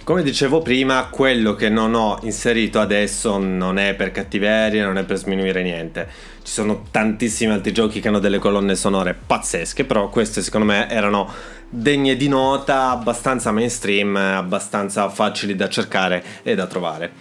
[0.09, 5.03] Come dicevo prima, quello che non ho inserito adesso non è per cattiveria, non è
[5.03, 6.09] per sminuire niente.
[6.41, 10.89] Ci sono tantissimi altri giochi che hanno delle colonne sonore pazzesche, però queste secondo me
[10.89, 11.31] erano
[11.69, 17.11] degne di nota, abbastanza mainstream, abbastanza facili da cercare e da trovare.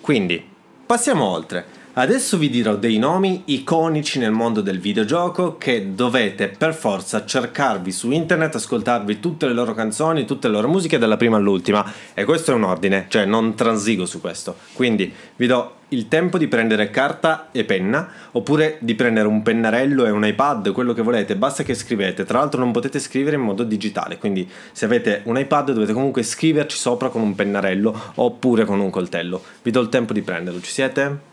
[0.00, 0.44] Quindi,
[0.84, 1.81] passiamo oltre.
[1.94, 7.92] Adesso vi dirò dei nomi iconici nel mondo del videogioco che dovete per forza cercarvi
[7.92, 12.24] su internet, ascoltarvi tutte le loro canzoni, tutte le loro musiche dalla prima all'ultima e
[12.24, 14.56] questo è un ordine, cioè non transigo su questo.
[14.72, 20.06] Quindi vi do il tempo di prendere carta e penna oppure di prendere un pennarello
[20.06, 22.24] e un iPad, quello che volete, basta che scrivete.
[22.24, 26.22] Tra l'altro non potete scrivere in modo digitale, quindi se avete un iPad dovete comunque
[26.22, 29.42] scriverci sopra con un pennarello oppure con un coltello.
[29.60, 31.31] Vi do il tempo di prenderlo, ci siete?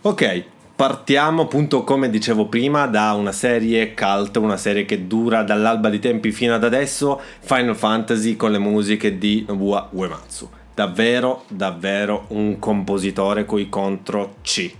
[0.00, 0.44] Ok,
[0.76, 5.98] partiamo appunto come dicevo prima da una serie cult, una serie che dura dall'alba di
[5.98, 10.48] tempi fino ad adesso, Final Fantasy con le musiche di Nobuo Uematsu.
[10.72, 14.72] Davvero, davvero un compositore coi contro C.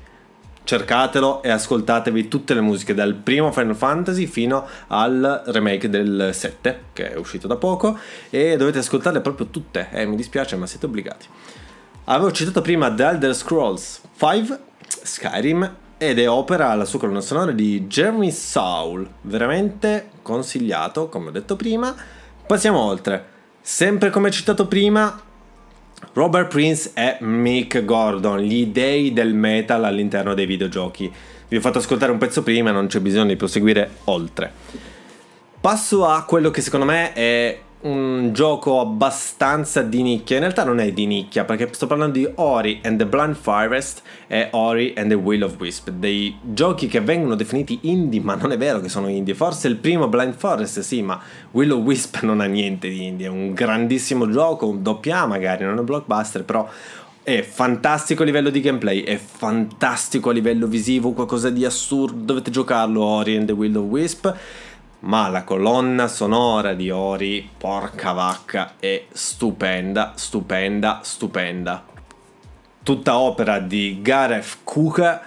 [0.62, 6.83] Cercatelo e ascoltatevi tutte le musiche dal primo Final Fantasy fino al remake del 7
[6.92, 7.98] che è uscito da poco
[8.31, 11.26] e dovete ascoltarle proprio tutte, eh, mi dispiace ma siete obbligati.
[12.04, 14.66] Avevo citato prima The Elder Scrolls 5
[15.09, 21.33] Skyrim ed è opera la sua colonna sonora di Jeremy Saul, veramente consigliato, come ho
[21.33, 21.94] detto prima.
[22.47, 23.37] Passiamo oltre.
[23.61, 25.21] Sempre come citato prima,
[26.12, 31.12] Robert Prince e Mick Gordon, gli dei del metal all'interno dei videogiochi.
[31.49, 34.53] Vi ho fatto ascoltare un pezzo prima, non c'è bisogno di proseguire oltre.
[35.61, 40.37] Passo a quello che secondo me è un gioco abbastanza di nicchia.
[40.37, 44.03] In realtà non è di nicchia, perché sto parlando di Ori and the Blind Forest
[44.27, 48.51] e Ori and the Will of Wisp, dei giochi che vengono definiti indie, ma non
[48.51, 49.35] è vero che sono indie.
[49.35, 51.21] Forse il primo Blind Forest sì, ma
[51.53, 55.64] Will of Wisp non ha niente di indie, è un grandissimo gioco, un doppia magari,
[55.64, 56.69] non è un blockbuster, però
[57.23, 62.51] è fantastico a livello di gameplay, è fantastico a livello visivo, qualcosa di assurdo, dovete
[62.51, 64.35] giocarlo Ori and the Will of Wisp
[65.00, 71.84] ma la colonna sonora di Ori, porca vacca, è stupenda, stupenda, stupenda.
[72.82, 75.22] Tutta opera di Gareth Kuka,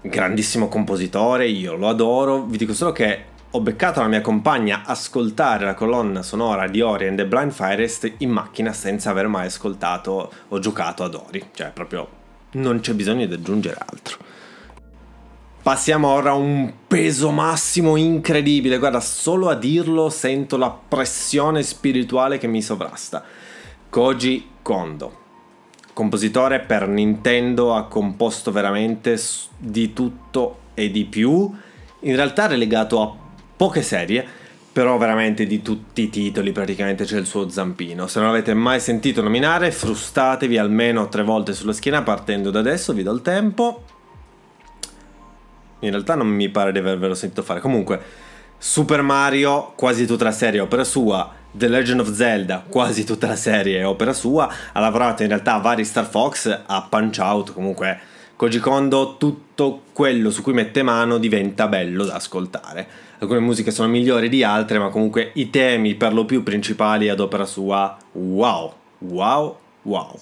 [0.00, 5.64] grandissimo compositore, io lo adoro, vi dico solo che ho beccato la mia compagna ascoltare
[5.64, 10.30] la colonna sonora di Ori and the Blind Forest in macchina senza aver mai ascoltato
[10.48, 12.08] o giocato ad Ori, cioè proprio
[12.52, 14.18] non c'è bisogno di aggiungere altro.
[15.68, 18.78] Passiamo ora a un peso massimo incredibile.
[18.78, 23.22] Guarda, solo a dirlo sento la pressione spirituale che mi sovrasta.
[23.90, 25.18] Koji Kondo,
[25.92, 29.20] compositore per Nintendo, ha composto veramente
[29.58, 31.54] di tutto e di più.
[32.00, 33.14] In realtà relegato a
[33.54, 34.26] poche serie,
[34.72, 38.06] però veramente di tutti i titoli praticamente c'è il suo zampino.
[38.06, 42.94] Se non l'avete mai sentito nominare, frustatevi almeno tre volte sulla schiena partendo da adesso,
[42.94, 43.82] vi do il tempo.
[45.80, 47.60] In realtà non mi pare di avervelo sentito fare.
[47.60, 48.00] Comunque,
[48.58, 51.32] Super Mario, quasi tutta la serie è opera sua.
[51.50, 54.52] The Legend of Zelda, quasi tutta la serie è opera sua.
[54.72, 57.52] Ha lavorato in realtà a vari Star Fox, a Punch Out.
[57.52, 57.98] Comunque,
[58.34, 62.86] Koji Kondo, tutto quello su cui mette mano diventa bello da ascoltare.
[63.18, 67.18] Alcune musiche sono migliori di altre, ma comunque i temi per lo più principali ad
[67.18, 70.18] opera sua, wow, wow, wow.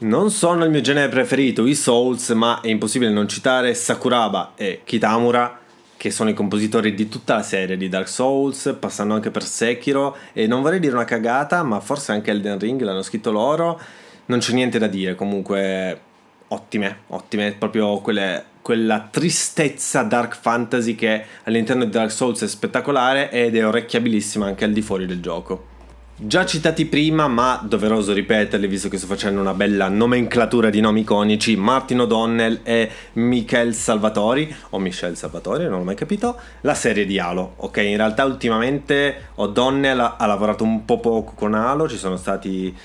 [0.00, 4.82] Non sono il mio genere preferito, i Souls, ma è impossibile non citare Sakuraba e
[4.84, 5.58] Kitamura,
[5.96, 10.16] che sono i compositori di tutta la serie di Dark Souls, passando anche per Sekiro,
[10.32, 13.80] e non vorrei dire una cagata, ma forse anche Elden Ring l'hanno scritto loro.
[14.26, 16.00] Non c'è niente da dire, comunque
[16.46, 23.32] ottime, ottime, proprio quelle, quella tristezza dark fantasy che all'interno di Dark Souls è spettacolare
[23.32, 25.76] ed è orecchiabilissima anche al di fuori del gioco.
[26.20, 31.02] Già citati prima, ma doveroso ripeterli visto che sto facendo una bella nomenclatura di nomi
[31.02, 37.06] iconici, Martin O'Donnell e Michael Salvatori, o Michel Salvatori, non l'ho mai capito, la serie
[37.06, 37.52] di Halo.
[37.58, 42.76] Ok, in realtà ultimamente O'Donnell ha lavorato un po' poco con Halo, ci sono stati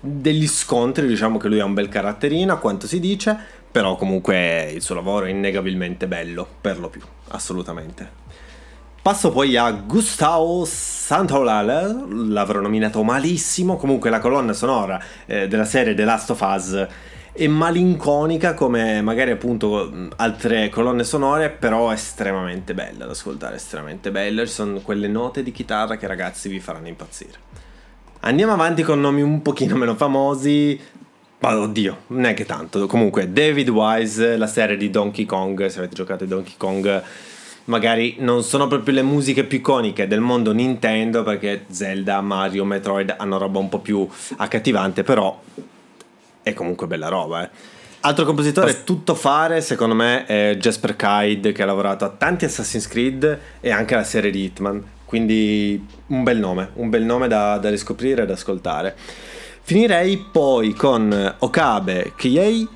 [0.00, 3.38] degli scontri, diciamo che lui ha un bel caratterino, a quanto si dice,
[3.70, 8.18] però comunque il suo lavoro è innegabilmente bello, per lo più, assolutamente.
[9.02, 15.94] Passo poi a Gustavo Santaolala, l'avrò nominato malissimo, comunque la colonna sonora eh, della serie
[15.94, 16.86] The Last of Us
[17.32, 24.44] è malinconica come magari appunto altre colonne sonore, però estremamente bella da ascoltare, estremamente bella,
[24.44, 27.38] ci sono quelle note di chitarra che ragazzi vi faranno impazzire.
[28.20, 30.78] Andiamo avanti con nomi un pochino meno famosi,
[31.38, 36.24] ma oddio, neanche tanto, comunque David Wise, la serie di Donkey Kong, se avete giocato
[36.24, 37.02] a Donkey Kong
[37.70, 43.14] magari non sono proprio le musiche più iconiche del mondo Nintendo perché Zelda, Mario, Metroid
[43.16, 44.06] hanno roba un po' più
[44.36, 45.40] accattivante, però
[46.42, 47.78] è comunque bella roba, eh.
[48.02, 52.88] Altro compositore tutto fare, secondo me, è Jasper Kide, che ha lavorato a tanti Assassin's
[52.88, 54.82] Creed e anche alla serie di Hitman.
[55.04, 58.96] Quindi un bel nome, un bel nome da, da riscoprire e da ascoltare.
[59.60, 62.66] Finirei poi con Okabe Kiei,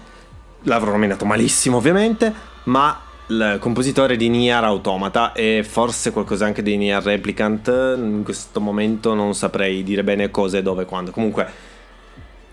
[0.65, 2.31] l'avrò nominato malissimo ovviamente,
[2.65, 7.69] ma il compositore di Nier Automata e forse qualcosa anche di Nier Replicant.
[7.97, 11.11] In questo momento non saprei dire bene cosa e dove quando.
[11.11, 11.47] Comunque,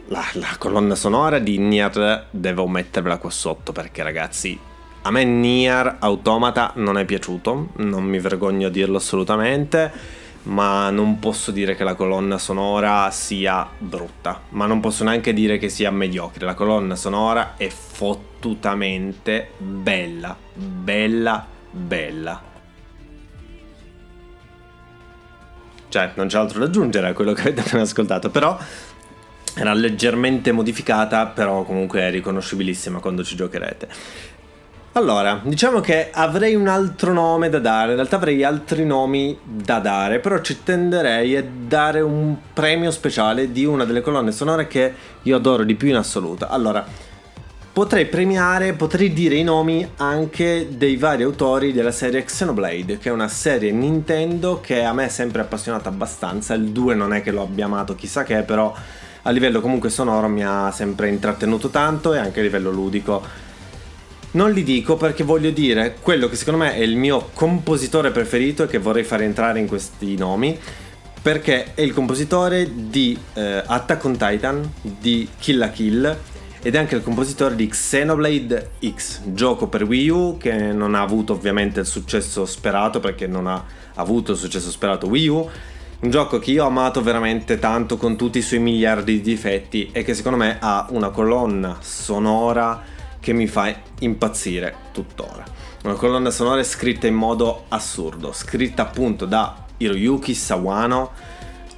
[0.08, 4.58] la, la colonna sonora di Nier devo mettervela qua sotto perché, ragazzi,
[5.04, 7.70] a me Nier Automata non è piaciuto.
[7.78, 13.68] Non mi vergogno a dirlo assolutamente ma non posso dire che la colonna sonora sia
[13.78, 16.46] brutta, ma non posso neanche dire che sia mediocre.
[16.46, 22.50] La colonna sonora è fottutamente bella, bella, bella.
[25.90, 28.58] Cioè, non c'è altro da aggiungere a quello che avete appena ascoltato, però
[29.54, 33.90] era leggermente modificata, però comunque è riconoscibilissima quando ci giocherete.
[34.94, 39.80] Allora, diciamo che avrei un altro nome da dare, in realtà avrei altri nomi da
[39.80, 44.94] dare, però ci tenderei a dare un premio speciale di una delle colonne sonore che
[45.22, 46.46] io adoro di più in assoluto.
[46.50, 46.86] Allora,
[47.72, 53.14] potrei premiare, potrei dire i nomi anche dei vari autori della serie Xenoblade, che è
[53.14, 57.32] una serie Nintendo che a me è sempre appassionata abbastanza, il 2 non è che
[57.32, 58.76] l'ho abbia amato chissà che, però
[59.22, 63.50] a livello comunque sonoro mi ha sempre intrattenuto tanto e anche a livello ludico
[64.32, 68.64] non li dico perché voglio dire quello che secondo me è il mio compositore preferito
[68.64, 70.58] e che vorrei fare entrare in questi nomi.
[71.22, 76.18] perché è il compositore di eh, Attack on Titan, di Kill la Kill
[76.64, 81.02] ed è anche il compositore di Xenoblade X, gioco per Wii U che non ha
[81.02, 83.64] avuto ovviamente il successo sperato perché non ha
[83.96, 85.50] avuto il successo sperato Wii U.
[86.02, 89.90] Un gioco che io ho amato veramente tanto con tutti i suoi miliardi di difetti
[89.92, 92.84] e che secondo me ha una colonna sonora
[93.22, 95.45] che mi fa impazzire tuttora.
[95.84, 101.11] Una colonna sonora scritta in modo assurdo, scritta appunto da Hiroyuki Sawano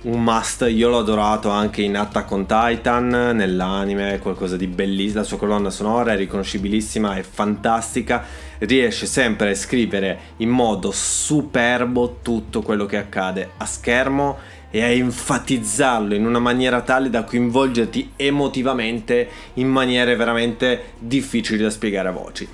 [0.04, 5.26] un must, io l'ho adorato anche in Attack on Titan, nell'anime, qualcosa di bellissimo, la
[5.26, 8.26] sua colonna sonora è riconoscibilissima, è fantastica,
[8.60, 14.40] riesce sempre a scrivere in modo superbo tutto quello che accade a schermo
[14.76, 21.70] e a enfatizzarlo in una maniera tale da coinvolgerti emotivamente in maniere veramente difficili da
[21.70, 22.48] spiegare a voci.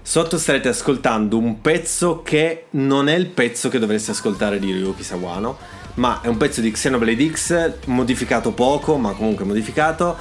[0.00, 5.02] Sotto starete ascoltando un pezzo che non è il pezzo che dovreste ascoltare di Ryuki
[5.02, 5.58] Sawano,
[5.96, 10.16] ma è un pezzo di Xenoblade X modificato poco, ma comunque modificato,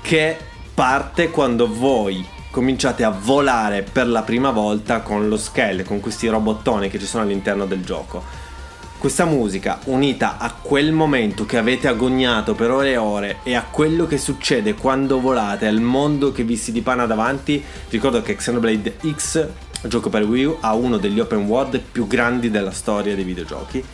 [0.00, 0.36] che
[0.72, 6.28] parte quando voi cominciate a volare per la prima volta con lo scale, con questi
[6.28, 8.46] robottoni che ci sono all'interno del gioco.
[8.98, 13.62] Questa musica, unita a quel momento che avete agognato per ore e ore e a
[13.62, 18.96] quello che succede quando volate, al mondo che vi si dipana davanti, ricordo che Xenoblade
[19.14, 19.46] X,
[19.82, 23.84] gioco per Wii U, ha uno degli open world più grandi della storia dei videogiochi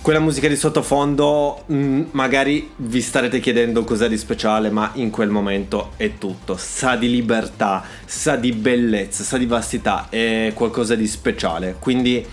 [0.00, 5.28] quella musica di sottofondo, mm, magari vi starete chiedendo cos'è di speciale, ma in quel
[5.28, 6.56] momento è tutto.
[6.56, 11.76] Sa di libertà, sa di bellezza, sa di vastità, è qualcosa di speciale.
[11.78, 12.24] Quindi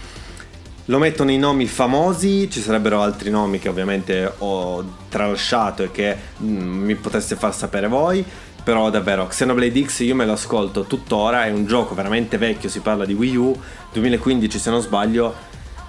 [0.85, 6.15] lo metto nei nomi famosi, ci sarebbero altri nomi che ovviamente ho tralasciato e che
[6.41, 8.23] mm, mi poteste far sapere voi.
[8.63, 12.79] Però davvero, Xenoblade X io me lo ascolto tuttora, è un gioco veramente vecchio, si
[12.79, 13.61] parla di Wii U,
[13.93, 15.35] 2015 se non sbaglio,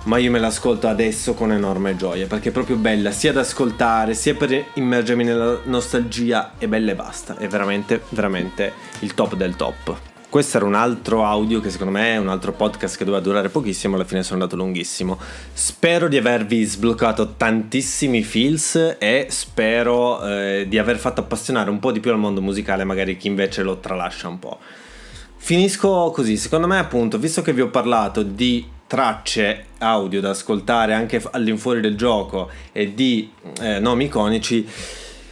[0.04, 4.14] ma io me l'ascolto adesso con enorme gioia perché è proprio bella sia da ascoltare
[4.14, 9.56] sia per immergermi nella nostalgia è bella e basta, è veramente veramente il top del
[9.56, 10.15] top.
[10.36, 13.48] Questo era un altro audio che secondo me è un altro podcast che doveva durare
[13.48, 15.18] pochissimo, alla fine sono andato lunghissimo.
[15.54, 21.90] Spero di avervi sbloccato tantissimi feels e spero eh, di aver fatto appassionare un po'
[21.90, 24.58] di più al mondo musicale, magari chi invece lo tralascia un po'.
[25.36, 30.92] Finisco così, secondo me appunto, visto che vi ho parlato di tracce audio da ascoltare
[30.92, 33.30] anche all'infuori del gioco e di
[33.62, 34.68] eh, nomi iconici,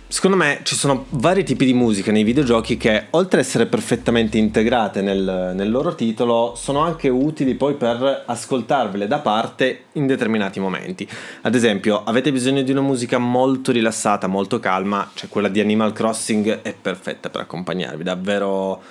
[0.07, 4.39] secondo me ci sono vari tipi di musica nei videogiochi che oltre ad essere perfettamente
[4.39, 10.61] integrate nel, nel loro titolo sono anche utili poi per ascoltarvele da parte in determinati
[10.61, 11.09] momenti.
[11.43, 15.93] Ad esempio, avete bisogno di una musica molto rilassata, molto calma, cioè quella di Animal
[15.93, 18.83] Crossing è perfetta per accompagnarvi, davvero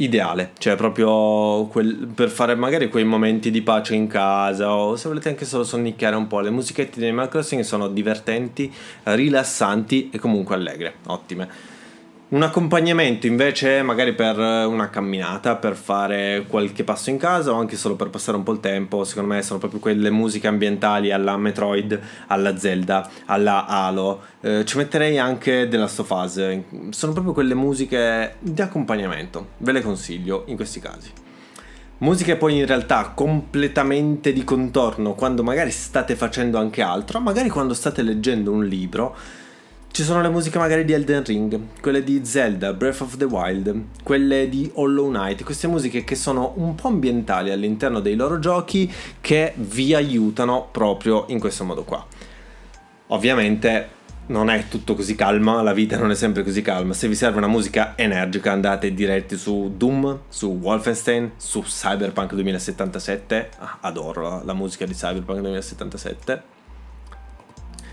[0.00, 5.08] ideale, cioè proprio quel, per fare magari quei momenti di pace in casa o se
[5.08, 6.40] volete anche solo sonnicchiare un po'.
[6.40, 8.72] Le musichette di Animal Crossing sono divertenti,
[9.04, 11.69] rilassanti e comunque allegre, ottime.
[12.32, 17.76] Un accompagnamento invece magari per una camminata, per fare qualche passo in casa o anche
[17.76, 21.36] solo per passare un po' il tempo, secondo me sono proprio quelle musiche ambientali alla
[21.36, 24.22] Metroid, alla Zelda, alla Halo.
[24.42, 30.44] Eh, ci metterei anche della Stofase, sono proprio quelle musiche di accompagnamento, ve le consiglio
[30.46, 31.10] in questi casi.
[31.98, 37.74] Musiche poi in realtà completamente di contorno quando magari state facendo anche altro, magari quando
[37.74, 39.16] state leggendo un libro
[39.92, 43.86] ci sono le musiche magari di Elden Ring, quelle di Zelda, Breath of the Wild,
[44.04, 48.90] quelle di Hollow Knight, queste musiche che sono un po' ambientali all'interno dei loro giochi
[49.20, 52.06] che vi aiutano proprio in questo modo qua.
[53.08, 56.92] Ovviamente non è tutto così calma, la vita non è sempre così calma.
[56.92, 63.50] Se vi serve una musica energica andate diretti su Doom, su Wolfenstein, su Cyberpunk 2077.
[63.58, 66.58] Ah, adoro la, la musica di Cyberpunk 2077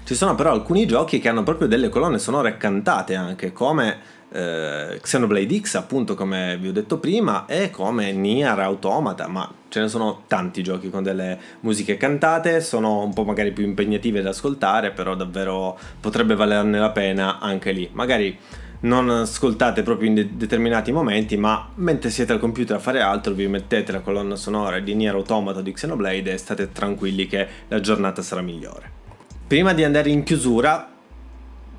[0.08, 3.98] ci sono però alcuni giochi che hanno proprio delle colonne sonore cantate anche, come
[4.32, 9.82] eh, Xenoblade X, appunto come vi ho detto prima, e come Nier Automata, ma ce
[9.82, 14.30] ne sono tanti giochi con delle musiche cantate, sono un po' magari più impegnative da
[14.30, 17.90] ascoltare, però davvero potrebbe valerne la pena anche lì.
[17.92, 18.40] Magari
[18.80, 23.34] non ascoltate proprio in de- determinati momenti, ma mentre siete al computer a fare altro
[23.34, 27.82] vi mettete la colonna sonora di Nier Automata di Xenoblade e state tranquilli che la
[27.82, 28.97] giornata sarà migliore.
[29.48, 30.92] Prima di andare in chiusura,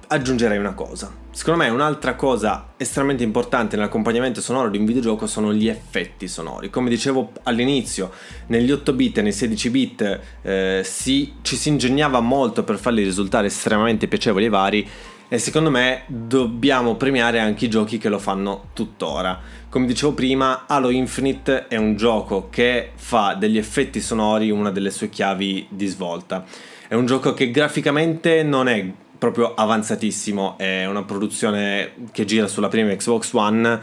[0.07, 1.13] aggiungerei una cosa.
[1.31, 6.71] Secondo me un'altra cosa estremamente importante nell'accompagnamento sonoro di un videogioco sono gli effetti sonori.
[6.71, 8.11] Come dicevo all'inizio,
[8.47, 13.05] negli 8 bit e nei 16 bit eh, si, ci si ingegnava molto per farli
[13.05, 14.89] risultare estremamente piacevoli e vari
[15.29, 19.39] e secondo me dobbiamo premiare anche i giochi che lo fanno tuttora.
[19.69, 24.91] Come dicevo prima, Halo Infinite è un gioco che fa degli effetti sonori una delle
[24.91, 26.47] sue chiavi di svolta
[26.91, 28.83] È un gioco che graficamente non è
[29.19, 33.79] proprio avanzatissimo, è una produzione che gira sulla prima Xbox One,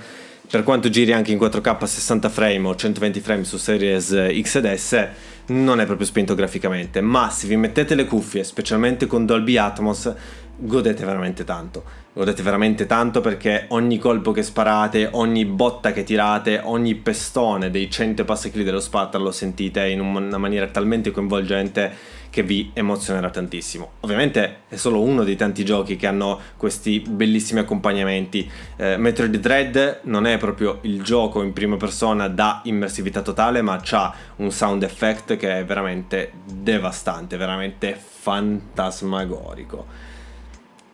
[0.49, 4.10] per quanto giri anche in 4K a 60 frame o 120 frame su Series
[4.41, 5.08] X ed S,
[5.49, 10.12] non è proprio spinto graficamente, ma se vi mettete le cuffie, specialmente con Dolby Atmos,
[10.56, 11.84] godete veramente tanto.
[12.12, 17.88] Godete veramente tanto perché ogni colpo che sparate, ogni botta che tirate, ogni pestone dei
[17.88, 23.91] 100 passachili dello spatter lo sentite in una maniera talmente coinvolgente che vi emozionerà tantissimo.
[24.01, 28.51] Ovviamente è solo uno dei tanti giochi che hanno questi bellissimi accompagnamenti.
[28.75, 33.81] Eh, Metroid Dread non è proprio il gioco in prima persona da immersività totale, ma
[33.89, 39.86] ha un sound effect che è veramente devastante, veramente fantasmagorico.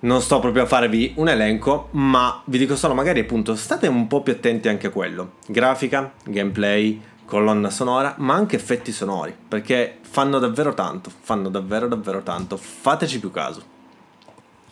[0.02, 4.06] Non sto proprio a farvi un elenco, ma vi dico solo magari appunto state un
[4.06, 5.34] po' più attenti anche a quello.
[5.48, 7.02] Grafica, gameplay,
[7.32, 13.22] colonna sonora, ma anche effetti sonori, perché fanno davvero tanto, fanno davvero davvero tanto, fateci
[13.22, 13.64] più caso.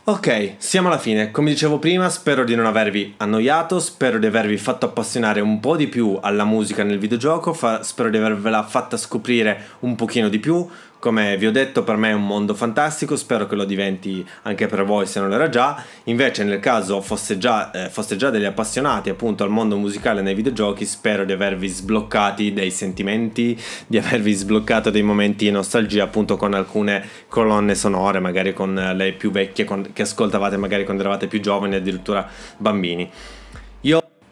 [0.03, 1.31] Ok, siamo alla fine.
[1.31, 5.77] Come dicevo prima, spero di non avervi annoiato, spero di avervi fatto appassionare un po'
[5.77, 10.39] di più alla musica nel videogioco, fa- spero di avervela fatta scoprire un pochino di
[10.39, 10.67] più.
[10.99, 14.67] Come vi ho detto, per me è un mondo fantastico, spero che lo diventi anche
[14.67, 15.81] per voi se non lo era già.
[16.03, 20.33] Invece, nel caso fosse già, eh, foste già degli appassionati appunto al mondo musicale nei
[20.33, 26.35] videogiochi, spero di avervi sbloccati dei sentimenti, di avervi sbloccato dei momenti di nostalgia appunto
[26.35, 31.27] con alcune colonne sonore, magari con le più vecchie con, che ascoltavate magari quando eravate
[31.27, 32.27] più giovani, addirittura
[32.57, 33.09] bambini.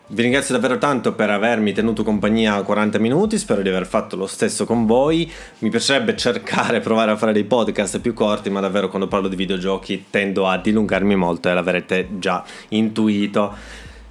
[0.10, 4.26] Vi ringrazio davvero tanto per avermi tenuto compagnia 40 minuti, spero di aver fatto lo
[4.26, 5.30] stesso con voi.
[5.60, 9.36] Mi piacerebbe cercare, provare a fare dei podcast più corti, ma davvero quando parlo di
[9.36, 13.54] videogiochi tendo a dilungarmi molto e l'avrete già intuito.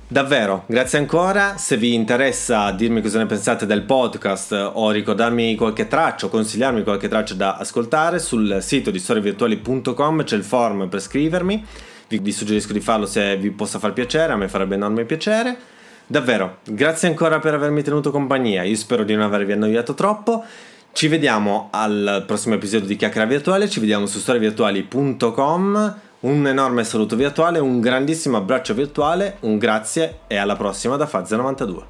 [0.07, 1.57] Davvero, grazie ancora.
[1.57, 6.83] Se vi interessa dirmi cosa ne pensate del podcast o ricordarmi qualche traccia o consigliarmi
[6.83, 11.65] qualche traccia da ascoltare, sul sito di storievirtuali.com c'è il forum per scrivermi.
[12.07, 15.75] Vi, vi suggerisco di farlo se vi possa far piacere, a me farebbe enorme piacere.
[16.09, 20.45] Davvero, grazie ancora per avermi tenuto compagnia, io spero di non avervi annoiato troppo.
[20.93, 26.01] Ci vediamo al prossimo episodio di Chiacchiera Virtuale, ci vediamo su storievirtuali.com.
[26.19, 31.85] Un enorme saluto virtuale, un grandissimo abbraccio virtuale, un grazie e alla prossima da Faz92.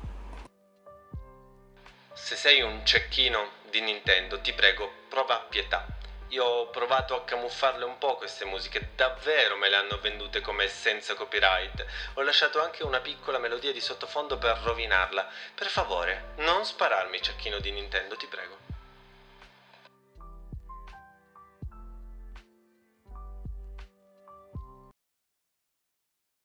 [2.14, 3.39] Se sei un cecchino
[3.71, 5.87] di Nintendo, ti prego, prova pietà.
[6.31, 10.66] Io ho provato a camuffarle un po' queste musiche, davvero me le hanno vendute come
[10.66, 11.87] senza copyright.
[12.14, 15.29] Ho lasciato anche una piccola melodia di sottofondo per rovinarla.
[15.55, 18.66] Per favore, non spararmi, cecchino di Nintendo, ti prego.